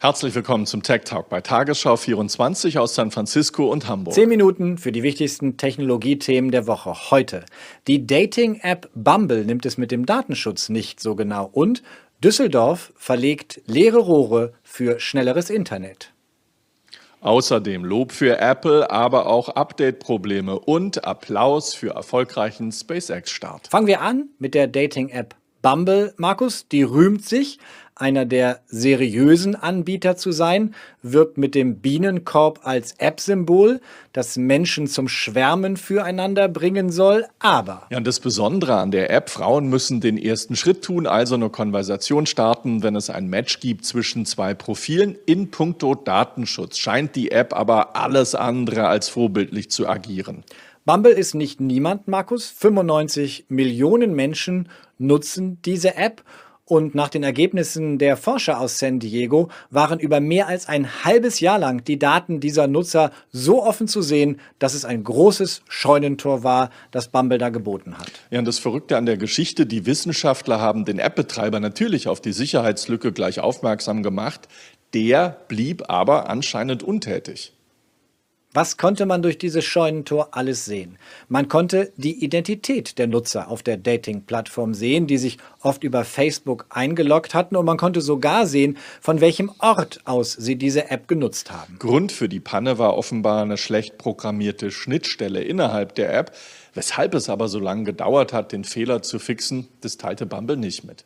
[0.00, 4.14] Herzlich willkommen zum Tech Talk bei Tagesschau 24 aus San Francisco und Hamburg.
[4.14, 7.44] Zehn Minuten für die wichtigsten Technologiethemen der Woche heute.
[7.88, 11.82] Die Dating-App Bumble nimmt es mit dem Datenschutz nicht so genau und
[12.22, 16.12] Düsseldorf verlegt leere Rohre für schnelleres Internet.
[17.20, 23.66] Außerdem Lob für Apple, aber auch Update-Probleme und Applaus für erfolgreichen SpaceX-Start.
[23.66, 27.58] Fangen wir an mit der Dating-App Bumble, Markus, die rühmt sich,
[27.96, 33.80] einer der seriösen Anbieter zu sein, wirbt mit dem Bienenkorb als App-Symbol,
[34.12, 37.86] das Menschen zum Schwärmen füreinander bringen soll, aber.
[37.90, 41.50] Ja, und das Besondere an der App, Frauen müssen den ersten Schritt tun, also eine
[41.50, 45.16] Konversation starten, wenn es ein Match gibt zwischen zwei Profilen.
[45.26, 50.44] In puncto Datenschutz scheint die App aber alles andere als vorbildlich zu agieren.
[50.88, 52.48] Bumble ist nicht niemand, Markus.
[52.48, 56.22] 95 Millionen Menschen nutzen diese App
[56.68, 61.40] und nach den Ergebnissen der Forscher aus San Diego waren über mehr als ein halbes
[61.40, 66.42] Jahr lang die Daten dieser Nutzer so offen zu sehen, dass es ein großes Scheunentor
[66.44, 68.12] war, das Bumble da geboten hat.
[68.30, 72.32] Ja, und das Verrückte an der Geschichte, die Wissenschaftler haben den App-Betreiber natürlich auf die
[72.32, 74.48] Sicherheitslücke gleich aufmerksam gemacht.
[74.92, 77.52] Der blieb aber anscheinend untätig.
[78.58, 80.98] Was konnte man durch dieses Scheunentor alles sehen?
[81.28, 86.66] Man konnte die Identität der Nutzer auf der Dating-Plattform sehen, die sich oft über Facebook
[86.68, 91.52] eingeloggt hatten und man konnte sogar sehen, von welchem Ort aus sie diese App genutzt
[91.52, 91.78] haben.
[91.78, 96.32] Grund für die Panne war offenbar eine schlecht programmierte Schnittstelle innerhalb der App.
[96.74, 100.82] Weshalb es aber so lange gedauert hat, den Fehler zu fixen, das teilte Bumble nicht
[100.82, 101.04] mit.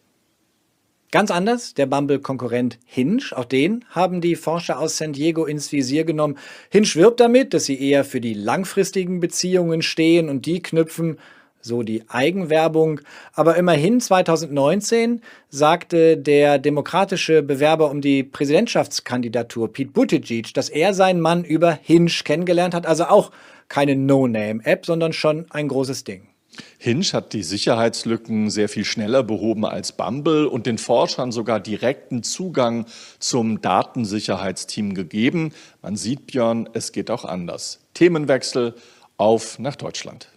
[1.12, 3.22] Ganz anders der Bumble-Konkurrent Hinge.
[3.32, 6.38] Auch den haben die Forscher aus San Diego ins Visier genommen.
[6.70, 11.18] Hinge wirbt damit, dass sie eher für die langfristigen Beziehungen stehen und die knüpfen
[11.60, 13.02] so die Eigenwerbung.
[13.34, 21.20] Aber immerhin 2019 sagte der demokratische Bewerber um die Präsidentschaftskandidatur Pete Buttigieg, dass er seinen
[21.20, 22.86] Mann über Hinge kennengelernt hat.
[22.86, 23.32] Also auch
[23.68, 26.31] keine No-Name-App, sondern schon ein großes Ding.
[26.78, 32.22] Hinge hat die Sicherheitslücken sehr viel schneller behoben als Bumble und den Forschern sogar direkten
[32.22, 32.86] Zugang
[33.18, 35.52] zum Datensicherheitsteam gegeben.
[35.80, 37.80] Man sieht, Björn, es geht auch anders.
[37.94, 38.74] Themenwechsel
[39.16, 40.31] auf nach Deutschland.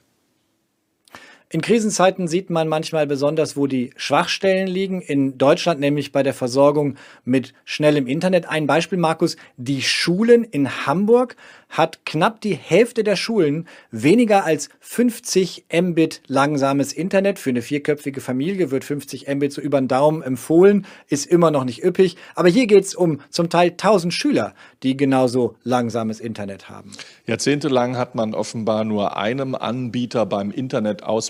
[1.49, 5.01] In Krisenzeiten sieht man manchmal besonders, wo die Schwachstellen liegen.
[5.01, 8.49] In Deutschland nämlich bei der Versorgung mit schnellem Internet.
[8.49, 9.37] Ein Beispiel, Markus.
[9.55, 11.35] Die Schulen in Hamburg
[11.69, 17.37] hat knapp die Hälfte der Schulen weniger als 50 Mbit langsames Internet.
[17.37, 21.65] Für eine vierköpfige Familie wird 50 Mbit so über den Daumen empfohlen, ist immer noch
[21.65, 22.17] nicht üppig.
[22.33, 26.91] Aber hier geht es um zum Teil 1000 Schüler, die genauso langsames Internet haben.
[27.25, 30.51] Jahrzehntelang hat man offenbar nur einem Anbieter beim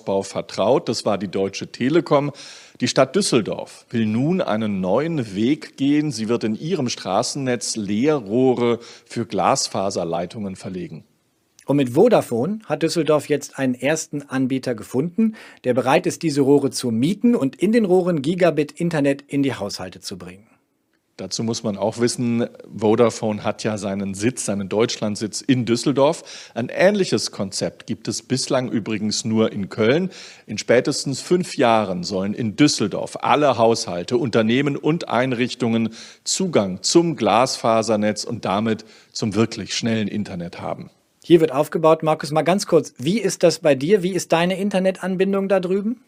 [0.05, 0.89] Internetausbau vertraut.
[0.89, 2.31] Das war die Deutsche Telekom.
[2.81, 6.11] Die Stadt Düsseldorf will nun einen neuen Weg gehen.
[6.11, 11.03] Sie wird in ihrem Straßennetz Leerrohre für Glasfaserleitungen verlegen.
[11.65, 16.69] Und mit Vodafone hat Düsseldorf jetzt einen ersten Anbieter gefunden, der bereit ist, diese Rohre
[16.69, 20.47] zu mieten und in den Rohren Gigabit Internet in die Haushalte zu bringen.
[21.17, 22.45] Dazu muss man auch wissen,
[22.75, 26.51] Vodafone hat ja seinen Sitz, seinen Deutschlandsitz in Düsseldorf.
[26.53, 30.09] Ein ähnliches Konzept gibt es bislang übrigens nur in Köln.
[30.45, 35.93] In spätestens fünf Jahren sollen in Düsseldorf alle Haushalte, Unternehmen und Einrichtungen
[36.25, 38.83] Zugang zum Glasfasernetz und damit
[39.13, 40.89] zum wirklich schnellen Internet haben.
[41.23, 42.03] Hier wird aufgebaut.
[42.03, 44.03] Markus, mal ganz kurz, wie ist das bei dir?
[44.03, 46.01] Wie ist deine Internetanbindung da drüben?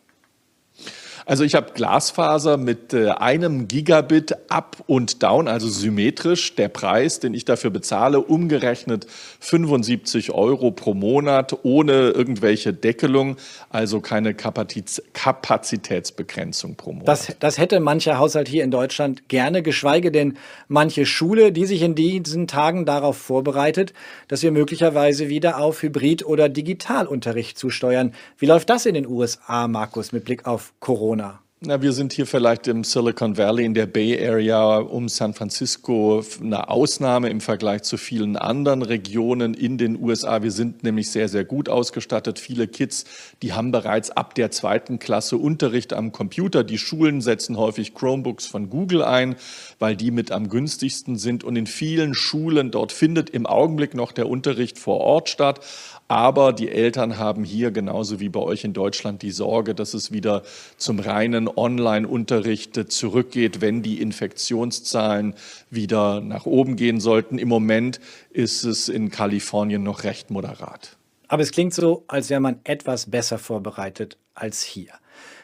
[1.28, 6.56] Also ich habe Glasfaser mit äh, einem Gigabit up und down, also symmetrisch.
[6.56, 9.08] Der Preis, den ich dafür bezahle, umgerechnet
[9.42, 13.36] 75 Euro pro Monat ohne irgendwelche Deckelung,
[13.70, 17.10] also keine Kapaziz Kapazitätsbegrenzung pro Monat.
[17.10, 20.38] Das, das hätte mancher Haushalt hier in Deutschland gerne, geschweige denn
[20.70, 23.92] manche Schule, die sich in diesen Tagen darauf vorbereitet,
[24.30, 28.14] dass wir möglicherweise wieder auf Hybrid- oder Digitalunterricht zusteuern.
[28.38, 31.17] Wie läuft das in den USA, Markus, mit Blick auf Corona?
[31.18, 31.47] Corona?
[31.60, 36.24] Na, wir sind hier vielleicht im Silicon Valley, in der Bay Area um San Francisco
[36.40, 40.44] eine Ausnahme im Vergleich zu vielen anderen Regionen in den USA.
[40.44, 42.38] Wir sind nämlich sehr, sehr gut ausgestattet.
[42.38, 43.06] Viele Kids,
[43.42, 46.64] die haben bereits ab der zweiten Klasse Unterricht am Computer.
[46.64, 49.36] Die Schulen setzen häufig Chromebooks von Google ein,
[49.80, 51.44] weil die mit am günstigsten sind.
[51.44, 55.62] Und in vielen Schulen dort findet im Augenblick noch der Unterricht vor Ort statt.
[56.08, 60.12] Aber die Eltern haben hier genauso wie bei euch in Deutschland die Sorge, dass es
[60.12, 60.44] wieder
[60.78, 65.36] zum reinen Online-Unterricht zurückgeht, wenn die Infektionszahlen
[65.70, 67.38] wieder nach oben gehen sollten.
[67.38, 68.00] Im Moment
[68.32, 70.98] ist es in Kalifornien noch recht moderat.
[71.28, 74.94] Aber es klingt so, als wäre man etwas besser vorbereitet als hier.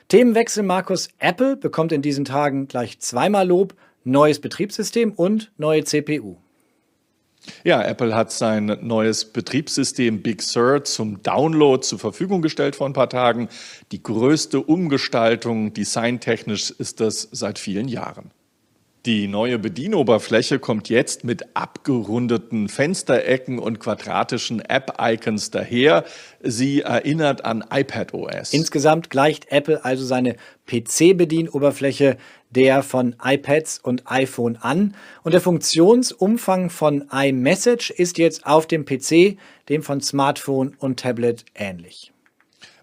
[0.08, 1.10] Themenwechsel Markus.
[1.20, 3.76] Apple bekommt in diesen Tagen gleich zweimal Lob.
[4.06, 6.43] neues Betriebssystem und neue CPU.
[7.64, 12.94] Ja, Apple hat sein neues Betriebssystem Big Sur zum Download zur Verfügung gestellt vor ein
[12.94, 13.50] paar Tagen.
[13.92, 18.32] Die größte Umgestaltung designtechnisch ist das seit vielen Jahren.
[19.06, 26.06] Die neue Bedienoberfläche kommt jetzt mit abgerundeten Fensterecken und quadratischen App-Icons daher.
[26.42, 28.54] Sie erinnert an iPadOS.
[28.54, 30.38] Insgesamt gleicht Apple also seine
[30.68, 32.16] PC-Bedienoberfläche
[32.56, 38.86] der von iPads und iPhone an und der Funktionsumfang von iMessage ist jetzt auf dem
[38.86, 39.38] PC,
[39.70, 42.14] dem von Smartphone und Tablet ähnlich.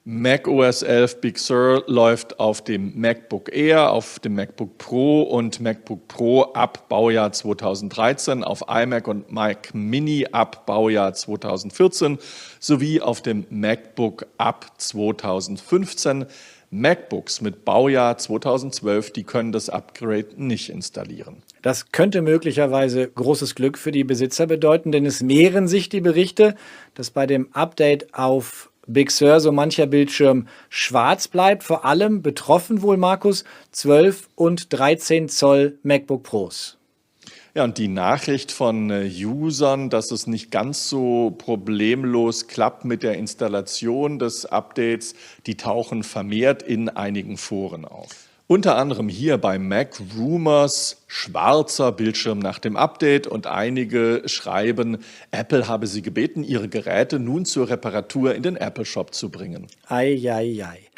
[0.04, 5.60] Mac OS 11 Big Sur läuft auf dem MacBook Air, auf dem MacBook Pro und
[5.60, 12.18] MacBook Pro ab Baujahr 2013, auf iMac und Mac Mini ab Baujahr 2014
[12.58, 16.24] sowie auf dem MacBook ab 2015.
[16.70, 21.42] MacBooks mit Baujahr 2012, die können das Upgrade nicht installieren.
[21.62, 26.54] Das könnte möglicherweise großes Glück für die Besitzer bedeuten, denn es mehren sich die Berichte,
[26.94, 31.62] dass bei dem Update auf Big Sur so mancher Bildschirm schwarz bleibt.
[31.62, 36.79] Vor allem betroffen wohl, Markus, 12 und 13 Zoll MacBook Pros.
[37.52, 43.02] Ja, und die Nachricht von äh, Usern, dass es nicht ganz so problemlos klappt mit
[43.02, 45.14] der Installation des Updates,
[45.46, 48.28] die tauchen vermehrt in einigen Foren auf.
[48.46, 54.98] Unter anderem hier bei Mac Rumors schwarzer Bildschirm nach dem Update und einige schreiben,
[55.30, 59.68] Apple habe sie gebeten, ihre Geräte nun zur Reparatur in den Apple Shop zu bringen.
[59.88, 60.89] Eieiei.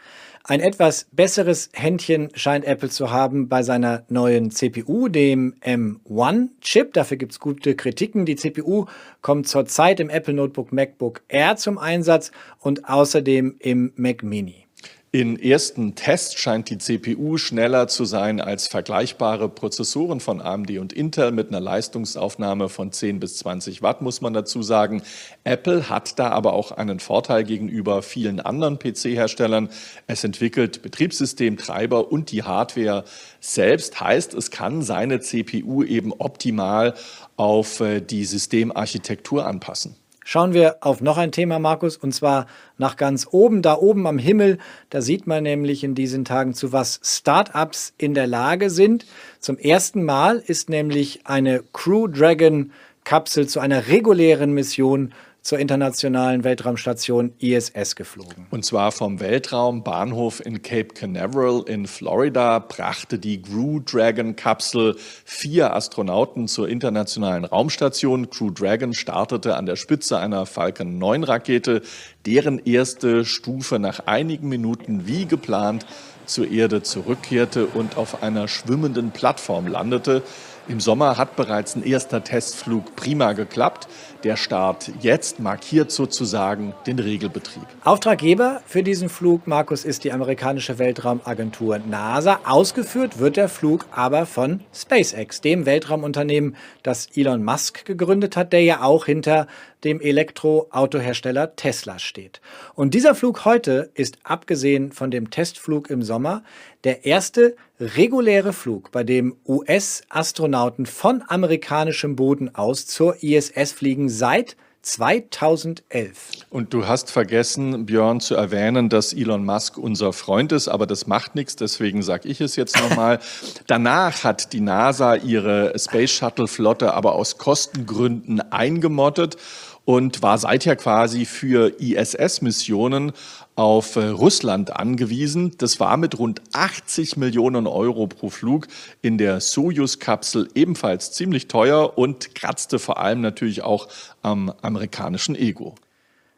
[0.44, 6.92] Ein etwas besseres Händchen scheint Apple zu haben bei seiner neuen CPU, dem M1-Chip.
[6.94, 8.26] Dafür gibt es gute Kritiken.
[8.26, 8.86] Die CPU
[9.20, 14.66] kommt zurzeit im Apple Notebook MacBook Air zum Einsatz und außerdem im Mac Mini.
[15.14, 20.94] In ersten Tests scheint die CPU schneller zu sein als vergleichbare Prozessoren von AMD und
[20.94, 25.02] Intel mit einer Leistungsaufnahme von 10 bis 20 Watt, muss man dazu sagen.
[25.44, 29.68] Apple hat da aber auch einen Vorteil gegenüber vielen anderen PC-Herstellern.
[30.06, 33.04] Es entwickelt Betriebssystem, Treiber und die Hardware
[33.38, 34.00] selbst.
[34.00, 36.94] Heißt, es kann seine CPU eben optimal
[37.36, 39.94] auf äh, die Systemarchitektur anpassen.
[40.24, 42.46] Schauen wir auf noch ein Thema, Markus, und zwar
[42.78, 44.58] nach ganz oben, da oben am Himmel.
[44.90, 49.06] Da sieht man nämlich in diesen Tagen, zu was Startups in der Lage sind.
[49.40, 52.72] Zum ersten Mal ist nämlich eine Crew Dragon
[53.04, 55.12] Kapsel zu einer regulären Mission
[55.42, 58.46] zur internationalen Weltraumstation ISS geflogen.
[58.50, 65.74] Und zwar vom Weltraumbahnhof in Cape Canaveral in Florida brachte die Crew Dragon Kapsel vier
[65.74, 68.30] Astronauten zur internationalen Raumstation.
[68.30, 71.82] Crew Dragon startete an der Spitze einer Falcon 9 Rakete,
[72.24, 75.86] deren erste Stufe nach einigen Minuten wie geplant
[76.24, 80.22] zur Erde zurückkehrte und auf einer schwimmenden Plattform landete.
[80.68, 83.88] Im Sommer hat bereits ein erster Testflug prima geklappt.
[84.22, 87.64] Der Start jetzt markiert sozusagen den Regelbetrieb.
[87.82, 92.38] Auftraggeber für diesen Flug, Markus, ist die amerikanische Weltraumagentur NASA.
[92.44, 96.54] Ausgeführt wird der Flug aber von SpaceX, dem Weltraumunternehmen,
[96.84, 99.48] das Elon Musk gegründet hat, der ja auch hinter
[99.84, 102.40] dem Elektroautohersteller Tesla steht.
[102.74, 106.42] Und dieser Flug heute ist, abgesehen von dem Testflug im Sommer,
[106.84, 114.56] der erste reguläre Flug, bei dem US-Astronauten von amerikanischem Boden aus zur ISS fliegen seit
[114.82, 116.30] 2011.
[116.50, 121.06] Und du hast vergessen, Björn, zu erwähnen, dass Elon Musk unser Freund ist, aber das
[121.06, 123.20] macht nichts, deswegen sage ich es jetzt nochmal.
[123.68, 129.36] Danach hat die NASA ihre Space Shuttle-Flotte aber aus Kostengründen eingemottet
[129.84, 133.12] und war seither quasi für ISS-Missionen
[133.54, 135.52] auf äh, Russland angewiesen.
[135.58, 138.68] Das war mit rund 80 Millionen Euro pro Flug
[139.02, 143.88] in der Soyuz-Kapsel ebenfalls ziemlich teuer und kratzte vor allem natürlich auch
[144.22, 145.74] am amerikanischen Ego.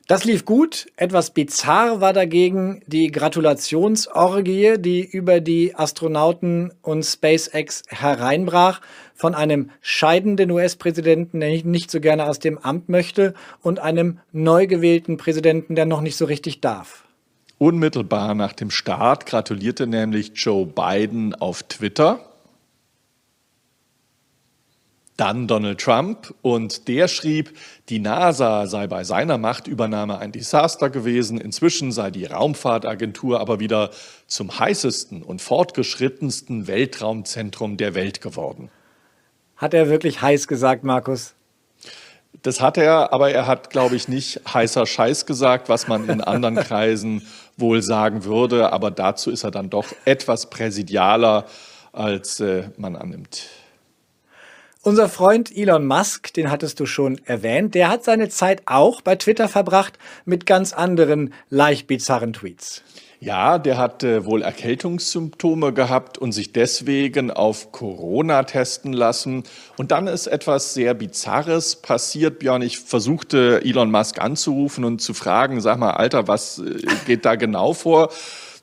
[0.06, 0.86] Das lief gut.
[0.96, 8.82] Etwas bizarr war dagegen die Gratulationsorgie, die über die Astronauten und SpaceX hereinbrach
[9.14, 13.32] von einem scheidenden US-Präsidenten, der nicht so gerne aus dem Amt möchte,
[13.62, 17.04] und einem neu gewählten Präsidenten, der noch nicht so richtig darf.
[17.56, 22.33] Unmittelbar nach dem Start gratulierte nämlich Joe Biden auf Twitter
[25.16, 27.56] dann Donald Trump und der schrieb,
[27.88, 33.90] die NASA sei bei seiner Machtübernahme ein Desaster gewesen, inzwischen sei die Raumfahrtagentur aber wieder
[34.26, 38.70] zum heißesten und fortgeschrittensten Weltraumzentrum der Welt geworden.
[39.56, 41.34] Hat er wirklich heiß gesagt, Markus?
[42.42, 46.20] Das hat er, aber er hat, glaube ich, nicht heißer Scheiß gesagt, was man in
[46.20, 47.22] anderen Kreisen
[47.56, 48.72] wohl sagen würde.
[48.72, 51.46] Aber dazu ist er dann doch etwas präsidialer,
[51.92, 53.44] als äh, man annimmt.
[54.86, 59.16] Unser Freund Elon Musk, den hattest du schon erwähnt, der hat seine Zeit auch bei
[59.16, 62.82] Twitter verbracht mit ganz anderen leicht bizarren Tweets.
[63.18, 69.44] Ja, der hat äh, wohl Erkältungssymptome gehabt und sich deswegen auf Corona testen lassen.
[69.78, 72.60] Und dann ist etwas sehr Bizarres passiert, Björn.
[72.60, 77.36] Ich versuchte Elon Musk anzurufen und zu fragen, sag mal, Alter, was äh, geht da
[77.36, 78.10] genau vor?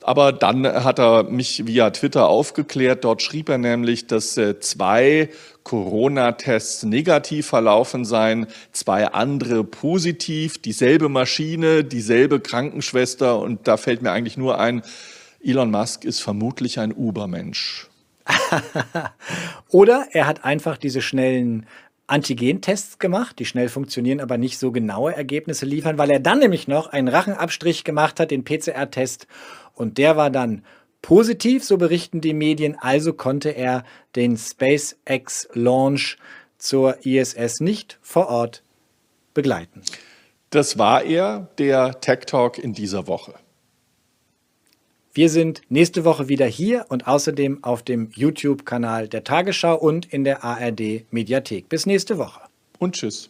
[0.04, 3.04] Aber dann hat er mich via Twitter aufgeklärt.
[3.04, 5.30] Dort schrieb er nämlich, dass äh, zwei
[5.64, 13.38] Corona-Tests negativ verlaufen seien, zwei andere positiv, dieselbe Maschine, dieselbe Krankenschwester.
[13.40, 14.82] Und da fällt mir eigentlich nur ein,
[15.44, 17.88] Elon Musk ist vermutlich ein Ubermensch.
[19.70, 21.66] Oder er hat einfach diese schnellen
[22.08, 26.68] Antigentests gemacht, die schnell funktionieren, aber nicht so genaue Ergebnisse liefern, weil er dann nämlich
[26.68, 29.28] noch einen Rachenabstrich gemacht hat, den PCR-Test,
[29.82, 30.64] und der war dann
[31.02, 33.84] positiv, so berichten die Medien, also konnte er
[34.16, 36.18] den SpaceX-Launch
[36.58, 38.64] zur ISS nicht vor Ort
[39.34, 39.82] begleiten.
[40.52, 43.34] Das war er, der Tech Talk in dieser Woche.
[45.14, 50.24] Wir sind nächste Woche wieder hier und außerdem auf dem YouTube-Kanal der Tagesschau und in
[50.24, 51.68] der ARD Mediathek.
[51.68, 52.42] Bis nächste Woche.
[52.80, 53.30] Und tschüss.